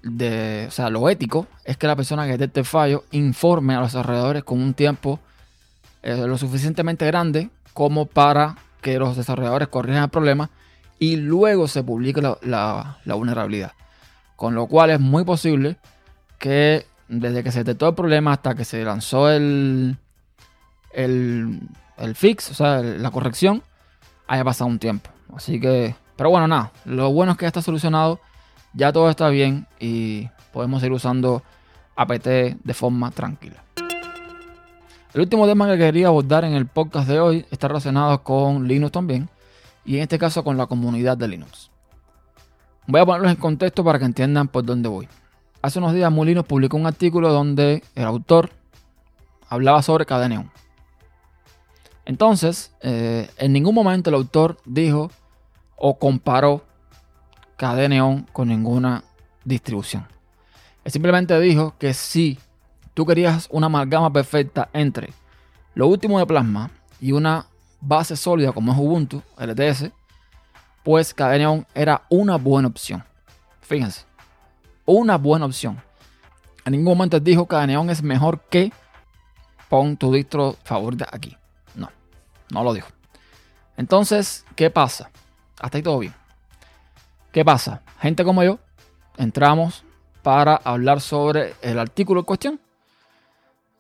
de, 0.03 0.67
o 0.69 0.71
sea, 0.71 0.89
lo 0.89 1.09
ético 1.09 1.47
es 1.65 1.77
que 1.77 1.87
la 1.87 1.97
persona 1.97 2.25
que 2.25 2.33
detecte 2.33 2.61
el 2.61 2.67
fallo 2.67 3.05
informe 3.11 3.75
a 3.75 3.81
los 3.81 3.93
desarrolladores 3.93 4.45
con 4.45 4.61
un 4.61 4.75
tiempo 4.75 5.21
eh, 6.03 6.17
lo 6.27 6.39
suficientemente 6.39 7.07
grande 7.07 7.51
como 7.75 8.07
para 8.07 8.57
que 8.81 8.99
los 8.99 9.17
desarrolladores 9.17 9.69
corrijan 9.69 10.05
el 10.05 10.09
problema 10.09 10.51
y 10.99 11.17
luego 11.17 11.69
se 11.69 11.83
publique 11.83 12.23
la, 12.23 12.99
vulnerabilidad. 13.05 13.73
Con 14.41 14.55
lo 14.55 14.69
cual 14.69 14.89
es 14.89 14.99
muy 14.99 15.23
posible 15.25 15.77
que 16.39 16.87
desde 17.09 17.45
que 17.45 17.53
se 17.53 17.59
detectó 17.59 17.89
el 17.89 17.95
problema 17.95 18.33
hasta 18.33 18.55
que 18.55 18.65
se 18.65 18.83
lanzó 18.83 19.29
el, 19.29 19.99
el, 20.95 21.61
el 21.99 22.15
fix, 22.15 22.51
o 22.51 22.55
sea, 22.55 22.81
la 22.81 23.11
corrección, 23.11 23.63
haya 24.27 24.43
pasado 24.43 24.71
un 24.71 24.79
tiempo. 24.79 25.11
Así 25.37 25.61
que, 25.61 25.95
pero 26.17 26.31
bueno, 26.31 26.49
nada, 26.49 26.73
lo 26.87 27.13
bueno 27.13 27.33
es 27.33 27.39
que 27.39 27.43
ya 27.43 27.49
está 27.49 27.61
solucionado, 27.61 28.19
ya 28.73 28.95
todo 28.95 29.11
está 29.11 29.29
bien 29.29 29.67
y 29.79 30.31
podemos 30.55 30.83
ir 30.85 30.93
usando 30.93 31.43
apt 31.95 32.25
de 32.25 32.73
forma 32.75 33.11
tranquila. 33.11 33.63
El 35.13 35.21
último 35.21 35.47
tema 35.47 35.71
que 35.71 35.77
quería 35.77 36.07
abordar 36.07 36.47
en 36.47 36.55
el 36.55 36.65
podcast 36.65 37.07
de 37.07 37.21
hoy 37.21 37.45
está 37.51 37.69
relacionado 37.69 38.23
con 38.23 38.67
Linux 38.67 38.91
también, 38.91 39.29
y 39.85 39.97
en 39.97 40.05
este 40.05 40.19
caso 40.19 40.43
con 40.43 40.57
la 40.57 40.65
comunidad 40.65 41.19
de 41.19 41.29
Linux. 41.29 41.70
Voy 42.91 43.01
a 43.01 43.07
ponerlos 43.07 43.31
en 43.31 43.37
contexto 43.37 43.85
para 43.85 44.01
que 44.01 44.05
entiendan 44.05 44.49
por 44.49 44.65
dónde 44.65 44.89
voy. 44.89 45.09
Hace 45.63 45.79
unos 45.79 45.95
días 45.95 46.11
Mulinos 46.11 46.45
publicó 46.45 46.77
un 46.77 46.87
artículo 46.87 47.33
donde 47.33 47.85
el 47.95 48.03
autor 48.03 48.51
hablaba 49.49 49.81
sobre 49.83 50.07
Cadeneon. 50.07 50.51
Entonces, 52.05 52.75
eh, 52.81 53.31
en 53.37 53.53
ningún 53.53 53.77
momento 53.77 54.11
el 54.11 54.17
autor 54.17 54.57
dijo 54.65 55.09
o 55.77 56.01
comparó 56.01 56.65
Cadeneon 57.57 58.27
con 58.33 58.49
ninguna 58.49 59.05
distribución. 59.45 60.09
Él 60.83 60.91
simplemente 60.91 61.39
dijo 61.39 61.77
que 61.79 61.95
si 61.95 62.41
tú 62.93 63.07
querías 63.07 63.47
una 63.53 63.67
amalgama 63.67 64.13
perfecta 64.13 64.69
entre 64.73 65.13
lo 65.75 65.87
último 65.87 66.19
de 66.19 66.27
Plasma 66.27 66.73
y 67.01 67.13
una 67.13 67.47
base 67.81 68.17
sólida 68.17 68.51
como 68.51 68.73
es 68.73 68.79
Ubuntu, 68.79 69.23
LTS, 69.39 69.93
pues 70.83 71.15
Cadeneon 71.15 71.67
era 71.75 72.03
una 72.09 72.37
buena 72.37 72.69
opción. 72.69 73.05
Fíjense, 73.61 74.05
una 74.85 75.17
buena 75.17 75.47
opción. 75.47 75.81
En 76.65 76.73
ningún 76.73 76.97
momento 76.97 77.21
dijo 77.21 77.47
que 77.47 77.57
Cadeneon 77.57 77.91
es 77.91 78.03
mejor 78.03 78.41
que 78.51 78.73
pon 79.69 79.97
tu 79.97 80.13
distro 80.13 80.57
favorita 80.65 81.09
aquí. 81.11 81.37
No 82.51 82.65
lo 82.65 82.75
dijo. 82.75 82.89
Entonces, 83.77 84.45
¿qué 84.57 84.71
pasa? 84.71 85.11
Hasta 85.61 85.79
ahí 85.79 85.83
todo 85.83 85.99
bien. 85.99 86.15
¿Qué 87.33 87.45
pasa? 87.45 87.83
Gente 88.01 88.25
como 88.25 88.43
yo, 88.43 88.59
entramos 89.17 89.85
para 90.23 90.57
hablar 90.57 91.01
sobre 91.01 91.55
el 91.63 91.79
artículo 91.79 92.21
en 92.21 92.27
cuestión. 92.27 92.61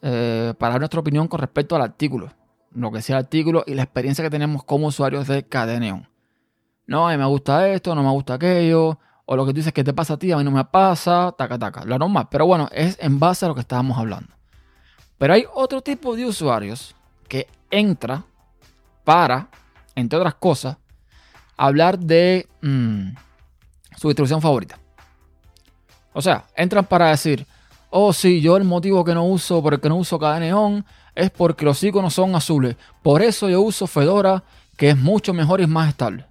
Eh, 0.02 0.54
para 0.58 0.74
dar 0.74 0.80
nuestra 0.80 1.00
opinión 1.00 1.28
con 1.28 1.40
respecto 1.40 1.76
al 1.76 1.82
artículo. 1.82 2.32
Lo 2.72 2.90
que 2.90 2.98
decía 2.98 3.16
el 3.16 3.24
artículo 3.24 3.64
y 3.66 3.74
la 3.74 3.82
experiencia 3.82 4.24
que 4.24 4.30
tenemos 4.30 4.62
como 4.64 4.86
usuarios 4.86 5.26
de 5.26 5.42
Cadeneon. 5.42 6.08
No, 6.86 7.08
a 7.08 7.12
mí 7.12 7.18
me 7.18 7.26
gusta 7.26 7.68
esto, 7.68 7.94
no 7.94 8.02
me 8.02 8.10
gusta 8.10 8.34
aquello. 8.34 8.98
O 9.26 9.36
lo 9.36 9.46
que 9.46 9.52
tú 9.52 9.58
dices 9.58 9.72
que 9.72 9.84
te 9.84 9.92
pasa 9.92 10.14
a 10.14 10.18
ti, 10.18 10.32
a 10.32 10.36
mí 10.36 10.44
no 10.44 10.50
me 10.50 10.64
pasa. 10.64 11.32
Taca, 11.36 11.58
taca. 11.58 11.84
Lo 11.84 11.98
normal. 11.98 12.28
Pero 12.30 12.46
bueno, 12.46 12.68
es 12.72 12.98
en 13.00 13.18
base 13.20 13.44
a 13.44 13.48
lo 13.48 13.54
que 13.54 13.60
estábamos 13.60 13.96
hablando. 13.96 14.34
Pero 15.18 15.34
hay 15.34 15.44
otro 15.54 15.82
tipo 15.82 16.16
de 16.16 16.26
usuarios 16.26 16.96
que 17.28 17.46
entra 17.70 18.24
para, 19.04 19.48
entre 19.94 20.18
otras 20.18 20.34
cosas, 20.34 20.78
hablar 21.56 21.98
de 21.98 22.48
mm, 22.62 23.10
su 23.96 24.08
distribución 24.08 24.40
favorita. 24.40 24.78
O 26.12 26.22
sea, 26.22 26.44
entran 26.56 26.84
para 26.86 27.10
decir, 27.10 27.46
oh 27.90 28.12
sí, 28.12 28.40
yo 28.40 28.56
el 28.56 28.64
motivo 28.64 29.04
que 29.04 29.14
no 29.14 29.24
uso, 29.24 29.62
por 29.62 29.74
el 29.74 29.80
que 29.80 29.88
no 29.88 29.96
uso 29.96 30.18
neón, 30.40 30.84
es 31.14 31.30
porque 31.30 31.64
los 31.64 31.82
iconos 31.82 32.14
son 32.14 32.34
azules. 32.34 32.76
Por 33.02 33.22
eso 33.22 33.48
yo 33.48 33.60
uso 33.60 33.86
Fedora, 33.86 34.42
que 34.76 34.90
es 34.90 34.96
mucho 34.96 35.34
mejor 35.34 35.60
y 35.60 35.66
más 35.66 35.90
estable. 35.90 36.26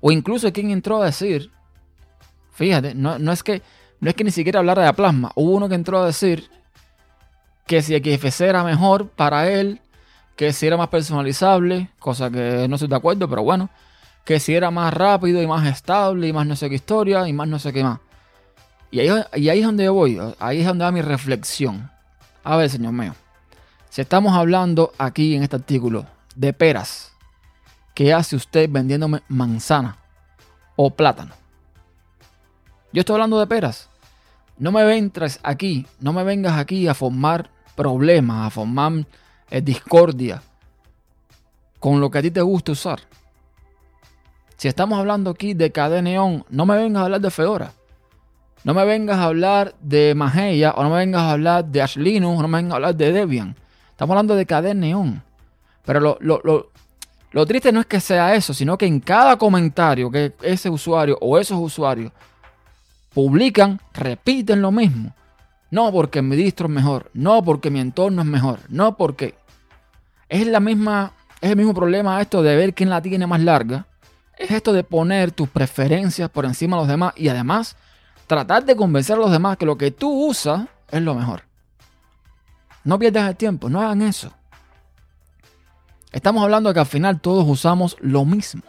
O 0.00 0.12
incluso 0.12 0.52
quien 0.52 0.70
entró 0.70 1.02
a 1.02 1.06
decir, 1.06 1.50
fíjate, 2.52 2.94
no, 2.94 3.14
es 3.32 3.42
que, 3.42 3.62
no 4.00 4.10
es 4.10 4.16
que 4.16 4.24
ni 4.24 4.30
siquiera 4.30 4.60
hablara 4.60 4.84
de 4.84 4.92
plasma. 4.92 5.32
Hubo 5.34 5.52
uno 5.52 5.68
que 5.68 5.74
entró 5.74 6.00
a 6.00 6.06
decir 6.06 6.50
que 7.66 7.82
si 7.82 7.96
XFC 7.96 8.42
era 8.42 8.64
mejor 8.64 9.08
para 9.08 9.50
él, 9.50 9.80
que 10.36 10.52
si 10.52 10.66
era 10.66 10.76
más 10.76 10.88
personalizable, 10.88 11.90
cosa 11.98 12.30
que 12.30 12.66
no 12.68 12.76
estoy 12.76 12.88
de 12.88 12.96
acuerdo, 12.96 13.28
pero 13.28 13.42
bueno, 13.42 13.70
que 14.24 14.40
si 14.40 14.54
era 14.54 14.70
más 14.70 14.94
rápido 14.94 15.42
y 15.42 15.46
más 15.46 15.66
estable 15.66 16.28
y 16.28 16.32
más 16.32 16.46
no 16.46 16.54
sé 16.54 16.68
qué 16.68 16.76
historia 16.76 17.28
y 17.28 17.32
más 17.32 17.48
no 17.48 17.58
sé 17.58 17.72
qué 17.72 17.82
más. 17.82 17.98
Y 18.90 19.00
ahí, 19.00 19.08
y 19.34 19.48
ahí 19.48 19.60
es 19.60 19.66
donde 19.66 19.84
yo 19.84 19.94
voy, 19.94 20.18
ahí 20.38 20.60
es 20.60 20.66
donde 20.66 20.84
va 20.84 20.92
mi 20.92 21.02
reflexión. 21.02 21.90
A 22.44 22.56
ver, 22.56 22.70
señor 22.70 22.92
mío, 22.92 23.14
si 23.90 24.00
estamos 24.00 24.34
hablando 24.34 24.92
aquí 24.96 25.34
en 25.34 25.42
este 25.42 25.56
artículo 25.56 26.06
de 26.34 26.52
peras, 26.52 27.07
¿qué 27.98 28.14
hace 28.14 28.36
usted 28.36 28.70
vendiéndome 28.70 29.22
manzana 29.26 29.96
o 30.76 30.88
plátano? 30.88 31.34
Yo 32.92 33.00
estoy 33.00 33.14
hablando 33.14 33.40
de 33.40 33.48
peras. 33.48 33.88
No 34.56 34.70
me 34.70 34.84
vengas 34.84 35.40
aquí, 35.42 35.84
no 35.98 36.12
me 36.12 36.22
vengas 36.22 36.56
aquí 36.56 36.86
a 36.86 36.94
formar 36.94 37.50
problemas, 37.74 38.46
a 38.46 38.50
formar 38.50 39.04
eh, 39.50 39.60
discordia 39.60 40.40
con 41.80 42.00
lo 42.00 42.08
que 42.08 42.18
a 42.18 42.22
ti 42.22 42.30
te 42.30 42.40
gusta 42.40 42.70
usar. 42.70 43.00
Si 44.56 44.68
estamos 44.68 44.96
hablando 44.96 45.30
aquí 45.30 45.54
de 45.54 45.72
KD 45.72 46.00
Neon, 46.00 46.44
no 46.50 46.66
me 46.66 46.76
vengas 46.76 47.00
a 47.00 47.04
hablar 47.06 47.20
de 47.20 47.32
Fedora. 47.32 47.72
No 48.62 48.74
me 48.74 48.84
vengas 48.84 49.18
a 49.18 49.24
hablar 49.24 49.74
de 49.80 50.14
Mageia 50.14 50.70
o 50.70 50.84
no 50.84 50.90
me 50.90 50.98
vengas 50.98 51.22
a 51.22 51.32
hablar 51.32 51.64
de 51.64 51.82
Ashlino 51.82 52.30
o 52.30 52.40
no 52.40 52.46
me 52.46 52.58
vengas 52.58 52.74
a 52.74 52.76
hablar 52.76 52.94
de 52.94 53.10
Debian. 53.10 53.56
Estamos 53.90 54.12
hablando 54.14 54.36
de 54.36 54.46
KD 54.46 54.76
Neon. 54.76 55.20
Pero 55.84 56.16
lo 56.20 56.70
triste 57.46 57.72
no 57.72 57.80
es 57.80 57.86
que 57.86 58.00
sea 58.00 58.34
eso, 58.34 58.54
sino 58.54 58.78
que 58.78 58.86
en 58.86 59.00
cada 59.00 59.36
comentario 59.36 60.10
que 60.10 60.32
ese 60.42 60.70
usuario 60.70 61.18
o 61.20 61.38
esos 61.38 61.58
usuarios 61.58 62.12
publican, 63.12 63.80
repiten 63.94 64.62
lo 64.62 64.70
mismo. 64.70 65.14
No 65.70 65.92
porque 65.92 66.22
mi 66.22 66.36
distro 66.36 66.66
es 66.66 66.72
mejor, 66.72 67.10
no 67.12 67.42
porque 67.42 67.70
mi 67.70 67.80
entorno 67.80 68.22
es 68.22 68.28
mejor, 68.28 68.60
no 68.68 68.96
porque 68.96 69.34
es 70.28 70.46
la 70.46 70.60
misma, 70.60 71.12
es 71.40 71.50
el 71.50 71.56
mismo 71.56 71.74
problema 71.74 72.20
esto 72.20 72.42
de 72.42 72.56
ver 72.56 72.74
quién 72.74 72.88
la 72.88 73.02
tiene 73.02 73.26
más 73.26 73.40
larga. 73.40 73.86
Es 74.38 74.50
esto 74.50 74.72
de 74.72 74.84
poner 74.84 75.32
tus 75.32 75.48
preferencias 75.48 76.30
por 76.30 76.44
encima 76.44 76.76
de 76.76 76.82
los 76.82 76.88
demás 76.88 77.12
y 77.16 77.28
además 77.28 77.76
tratar 78.26 78.64
de 78.64 78.76
convencer 78.76 79.16
a 79.16 79.20
los 79.20 79.32
demás 79.32 79.56
que 79.56 79.66
lo 79.66 79.76
que 79.76 79.90
tú 79.90 80.10
usas 80.10 80.66
es 80.90 81.02
lo 81.02 81.14
mejor. 81.14 81.42
No 82.84 82.98
pierdas 82.98 83.28
el 83.28 83.36
tiempo, 83.36 83.68
no 83.68 83.82
hagan 83.82 84.02
eso. 84.02 84.32
Estamos 86.12 86.42
hablando 86.42 86.70
de 86.70 86.74
que 86.74 86.80
al 86.80 86.86
final 86.86 87.20
todos 87.20 87.46
usamos 87.46 87.96
lo 88.00 88.24
mismo. 88.24 88.62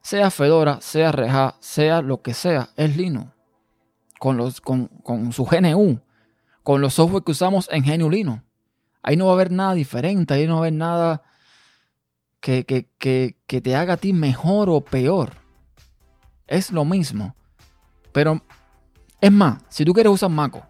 Sea 0.00 0.30
Fedora, 0.30 0.80
sea 0.80 1.12
Reja, 1.12 1.56
sea 1.60 2.02
lo 2.02 2.22
que 2.22 2.34
sea, 2.34 2.70
es 2.76 2.96
Linux 2.96 3.32
con, 4.22 4.36
los, 4.36 4.60
con, 4.60 4.88
su 5.32 5.44
GNU, 5.44 5.98
con 6.62 6.80
los 6.80 6.94
software 6.94 7.24
que 7.24 7.32
usamos 7.32 7.68
en 7.72 7.82
GNU 7.82 8.08
Linux. 8.08 8.40
Ahí 9.02 9.16
no 9.16 9.24
va 9.26 9.32
a 9.32 9.34
haber 9.34 9.50
nada 9.50 9.74
diferente, 9.74 10.32
ahí 10.32 10.46
no 10.46 10.52
va 10.52 10.58
a 10.58 10.62
haber 10.62 10.74
nada 10.74 11.22
que, 12.38 12.64
que, 12.64 13.60
te 13.60 13.74
haga 13.74 13.94
a 13.94 13.96
ti 13.96 14.12
mejor 14.12 14.70
o 14.70 14.80
peor. 14.80 15.32
Es 16.46 16.70
lo 16.70 16.84
mismo. 16.84 17.34
Pero 18.12 18.40
es 19.20 19.32
más, 19.32 19.60
si 19.68 19.84
tú 19.84 19.92
quieres 19.92 20.12
usar 20.12 20.30
Mac, 20.30 20.68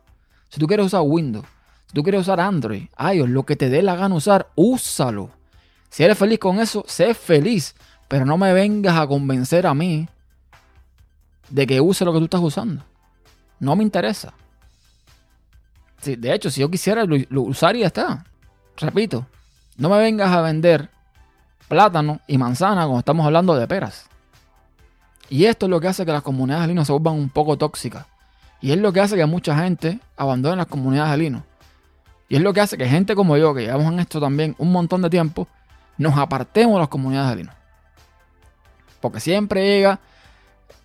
si 0.49 0.59
tú 0.59 0.67
quieres 0.67 0.87
usar 0.87 1.03
Windows, 1.03 1.45
si 1.89 1.93
tú 1.93 2.03
quieres 2.03 2.23
usar 2.23 2.41
Android, 2.41 2.85
iOS, 2.99 3.29
lo 3.29 3.43
que 3.43 3.57
te 3.57 3.69
dé 3.69 3.83
la 3.83 3.97
gana 3.97 4.15
usar, 4.15 4.51
úsalo. 4.55 5.29
Si 5.93 6.03
eres 6.03 6.17
feliz 6.17 6.39
con 6.39 6.59
eso, 6.59 6.85
sé 6.89 7.13
feliz. 7.13 7.75
Pero 8.09 8.25
no 8.25 8.39
me 8.39 8.55
vengas 8.55 8.97
a 8.97 9.07
convencer 9.07 9.67
a 9.67 9.75
mí 9.75 10.09
de 11.51 11.67
que 11.67 11.83
use 11.83 12.03
lo 12.07 12.15
que 12.15 12.19
tú 12.19 12.25
estás 12.25 12.41
usando. 12.41 12.83
No 13.61 13.77
me 13.77 13.83
interesa. 13.83 14.33
de 16.03 16.33
hecho, 16.33 16.51
si 16.51 16.63
yo 16.63 16.71
quisiera, 16.71 17.05
lo, 17.05 17.43
usaría 17.43 17.87
está. 17.89 18.25
Repito, 18.79 19.27
no 19.77 19.91
me 19.91 19.99
vengas 19.99 20.33
a 20.33 20.41
vender 20.41 20.89
plátano 21.69 22.21
y 22.27 22.39
manzana 22.39 22.85
cuando 22.85 23.01
estamos 23.01 23.27
hablando 23.27 23.55
de 23.55 23.69
peras. 23.69 24.07
Y 25.29 25.45
esto 25.45 25.67
es 25.67 25.71
lo 25.71 25.79
que 25.79 25.89
hace 25.89 26.07
que 26.07 26.13
las 26.13 26.23
comunidades 26.23 26.75
de 26.75 26.85
se 26.87 26.93
vuelvan 26.93 27.17
un 27.17 27.29
poco 27.29 27.59
tóxicas. 27.59 28.07
Y 28.63 28.73
es 28.73 28.79
lo 28.79 28.95
que 28.95 29.01
hace 29.01 29.15
que 29.15 29.27
mucha 29.27 29.59
gente 29.59 30.01
abandone 30.17 30.57
las 30.57 30.69
comunidades 30.69 31.13
de. 31.13 31.43
Y 32.31 32.37
es 32.37 32.41
lo 32.41 32.55
que 32.55 32.63
hace 32.63 32.79
que 32.79 32.89
gente 32.89 33.15
como 33.15 33.37
yo, 33.37 33.55
que 33.55 33.61
llevamos 33.67 33.93
en 33.93 34.01
esto 34.01 34.19
también 34.21 34.55
un 34.57 34.73
montón 34.73 35.03
de 35.03 35.11
tiempo, 35.11 35.49
nos 35.99 36.17
apartemos 36.17 36.75
de 36.75 36.81
las 36.81 36.89
comunidades 36.89 37.31
de 37.31 37.37
Linux. 37.37 37.57
Porque 39.01 39.21
siempre 39.21 39.65
llega 39.65 40.01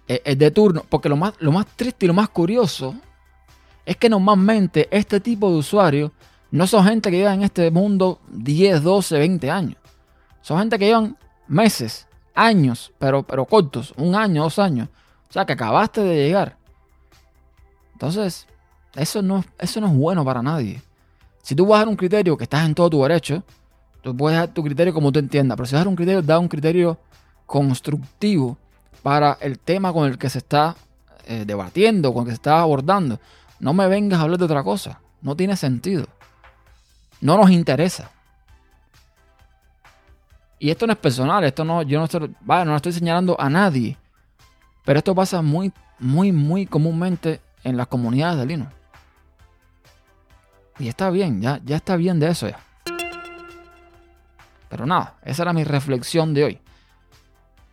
es 0.08 0.22
eh, 0.24 0.36
de 0.36 0.52
turno. 0.52 0.84
Porque 0.88 1.10
lo 1.10 1.17
más, 1.17 1.34
lo 1.39 1.52
más 1.52 1.65
triste 1.67 2.06
y 2.06 2.08
lo 2.08 2.13
más 2.13 2.30
curioso 2.30 2.96
es 3.86 3.98
que 3.98 4.10
normalmente 4.10 4.88
este 4.91 5.20
tipo 5.20 5.50
de 5.52 5.58
usuarios 5.58 6.12
no 6.52 6.65
son 6.65 6.86
gente 6.86 7.12
que 7.12 7.17
lleva 7.17 7.34
en 7.34 7.43
este 7.43 7.70
mundo 7.72 8.20
10, 8.30 8.84
12, 8.84 9.17
20 9.17 9.52
años. 9.52 9.78
Son 10.41 10.60
gente 10.60 10.80
que 10.80 10.86
llevan 10.86 11.17
meses, 11.48 12.08
años, 12.34 12.93
pero, 12.98 13.24
pero 13.24 13.46
cortos, 13.46 13.93
un 13.98 14.15
año, 14.15 14.43
dos 14.43 14.60
años. 14.60 14.88
O 15.30 15.34
sea, 15.34 15.46
que 15.46 15.54
acabaste 15.54 16.02
de 16.02 16.26
llegar. 16.26 16.58
Entonces, 17.93 18.48
eso 18.96 19.22
no, 19.22 19.43
eso 19.60 19.82
no 19.82 19.88
es 19.88 19.93
bueno 19.93 20.24
para 20.24 20.41
nadie. 20.41 20.82
Si 21.41 21.56
tú 21.56 21.65
vas 21.65 21.78
a 21.78 21.80
dar 21.80 21.88
un 21.89 21.96
criterio 21.96 22.38
que 22.38 22.43
estás 22.43 22.65
en 22.65 22.76
todo 22.76 22.89
tu 22.89 23.02
derecho, 23.02 23.43
tú 24.02 24.16
puedes 24.16 24.40
dar 24.40 24.50
tu 24.50 24.64
criterio 24.64 24.94
como 24.94 25.12
tú 25.12 25.20
entiendas. 25.20 25.56
Pero 25.56 25.66
si 25.66 25.76
vas 25.76 25.82
a 25.82 25.84
dar 25.84 25.88
un 25.88 25.96
criterio, 25.96 26.22
da 26.22 26.40
un 26.40 26.48
criterio 26.48 26.98
constructivo 27.46 28.58
para 29.04 29.38
el 29.42 29.60
tema 29.60 29.94
con 29.94 30.08
el 30.08 30.18
que 30.18 30.30
se 30.30 30.40
está 30.40 30.76
eh, 31.26 31.44
debatiendo, 31.46 32.14
con 32.14 32.22
el 32.22 32.26
que 32.26 32.32
se 32.32 32.36
está 32.36 32.60
abordando. 32.60 33.20
No 33.60 33.74
me 33.74 33.88
vengas 33.88 34.20
a 34.20 34.24
hablar 34.24 34.40
de 34.40 34.46
otra 34.46 34.64
cosa. 34.64 35.00
No 35.22 35.36
tiene 35.36 35.56
sentido. 35.56 36.06
No 37.22 37.38
nos 37.38 37.50
interesa. 37.52 38.12
Y 40.60 40.72
esto 40.72 40.88
no 40.88 40.94
es 40.94 41.00
personal, 41.00 41.44
esto 41.44 41.64
no, 41.64 41.84
yo 41.84 42.00
no 42.00 42.06
estoy, 42.06 42.36
no 42.46 42.76
estoy 42.76 42.94
señalando 42.94 43.40
a 43.40 43.50
nadie. 43.50 43.98
Pero 44.86 45.00
esto 45.00 45.14
pasa 45.14 45.42
muy, 45.42 45.72
muy, 46.00 46.32
muy 46.32 46.66
comúnmente 46.66 47.42
en 47.64 47.78
las 47.78 47.88
comunidades 47.88 48.40
de 48.40 48.46
Linux. 48.46 48.72
Y 50.80 50.88
está 50.88 51.10
bien, 51.10 51.42
ya, 51.42 51.60
ya 51.64 51.76
está 51.76 51.96
bien 51.96 52.20
de 52.20 52.30
eso 52.30 52.48
ya. 52.48 52.60
Pero 54.69 54.86
nada, 54.86 55.17
esa 55.23 55.43
era 55.43 55.53
mi 55.53 55.63
reflexión 55.63 56.34
de 56.34 56.43
hoy. 56.43 56.60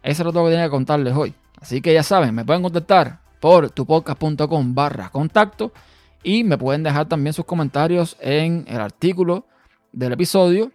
Eso 0.02 0.22
es 0.22 0.35
lo 0.35 0.44
que 0.44 0.50
tenía 0.50 0.64
que 0.64 0.70
contarles 0.70 1.14
hoy. 1.14 1.35
Así 1.61 1.80
que 1.80 1.94
ya 1.94 2.02
saben, 2.02 2.35
me 2.35 2.44
pueden 2.44 2.62
contactar 2.62 3.20
por 3.40 3.70
tupodcast.com 3.70 4.74
barra 4.74 5.09
contacto 5.09 5.72
y 6.22 6.44
me 6.44 6.59
pueden 6.59 6.83
dejar 6.83 7.07
también 7.07 7.33
sus 7.33 7.44
comentarios 7.44 8.16
en 8.20 8.64
el 8.68 8.80
artículo 8.80 9.46
del 9.92 10.12
episodio 10.12 10.72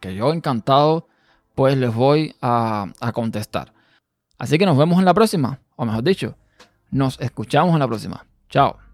que 0.00 0.14
yo 0.14 0.32
encantado 0.32 1.08
pues 1.54 1.76
les 1.76 1.94
voy 1.94 2.34
a, 2.42 2.86
a 3.00 3.12
contestar. 3.12 3.72
Así 4.38 4.58
que 4.58 4.66
nos 4.66 4.76
vemos 4.76 4.98
en 4.98 5.06
la 5.06 5.14
próxima, 5.14 5.58
o 5.76 5.86
mejor 5.86 6.04
dicho, 6.04 6.36
nos 6.90 7.18
escuchamos 7.20 7.72
en 7.72 7.80
la 7.80 7.88
próxima. 7.88 8.26
Chao. 8.50 8.85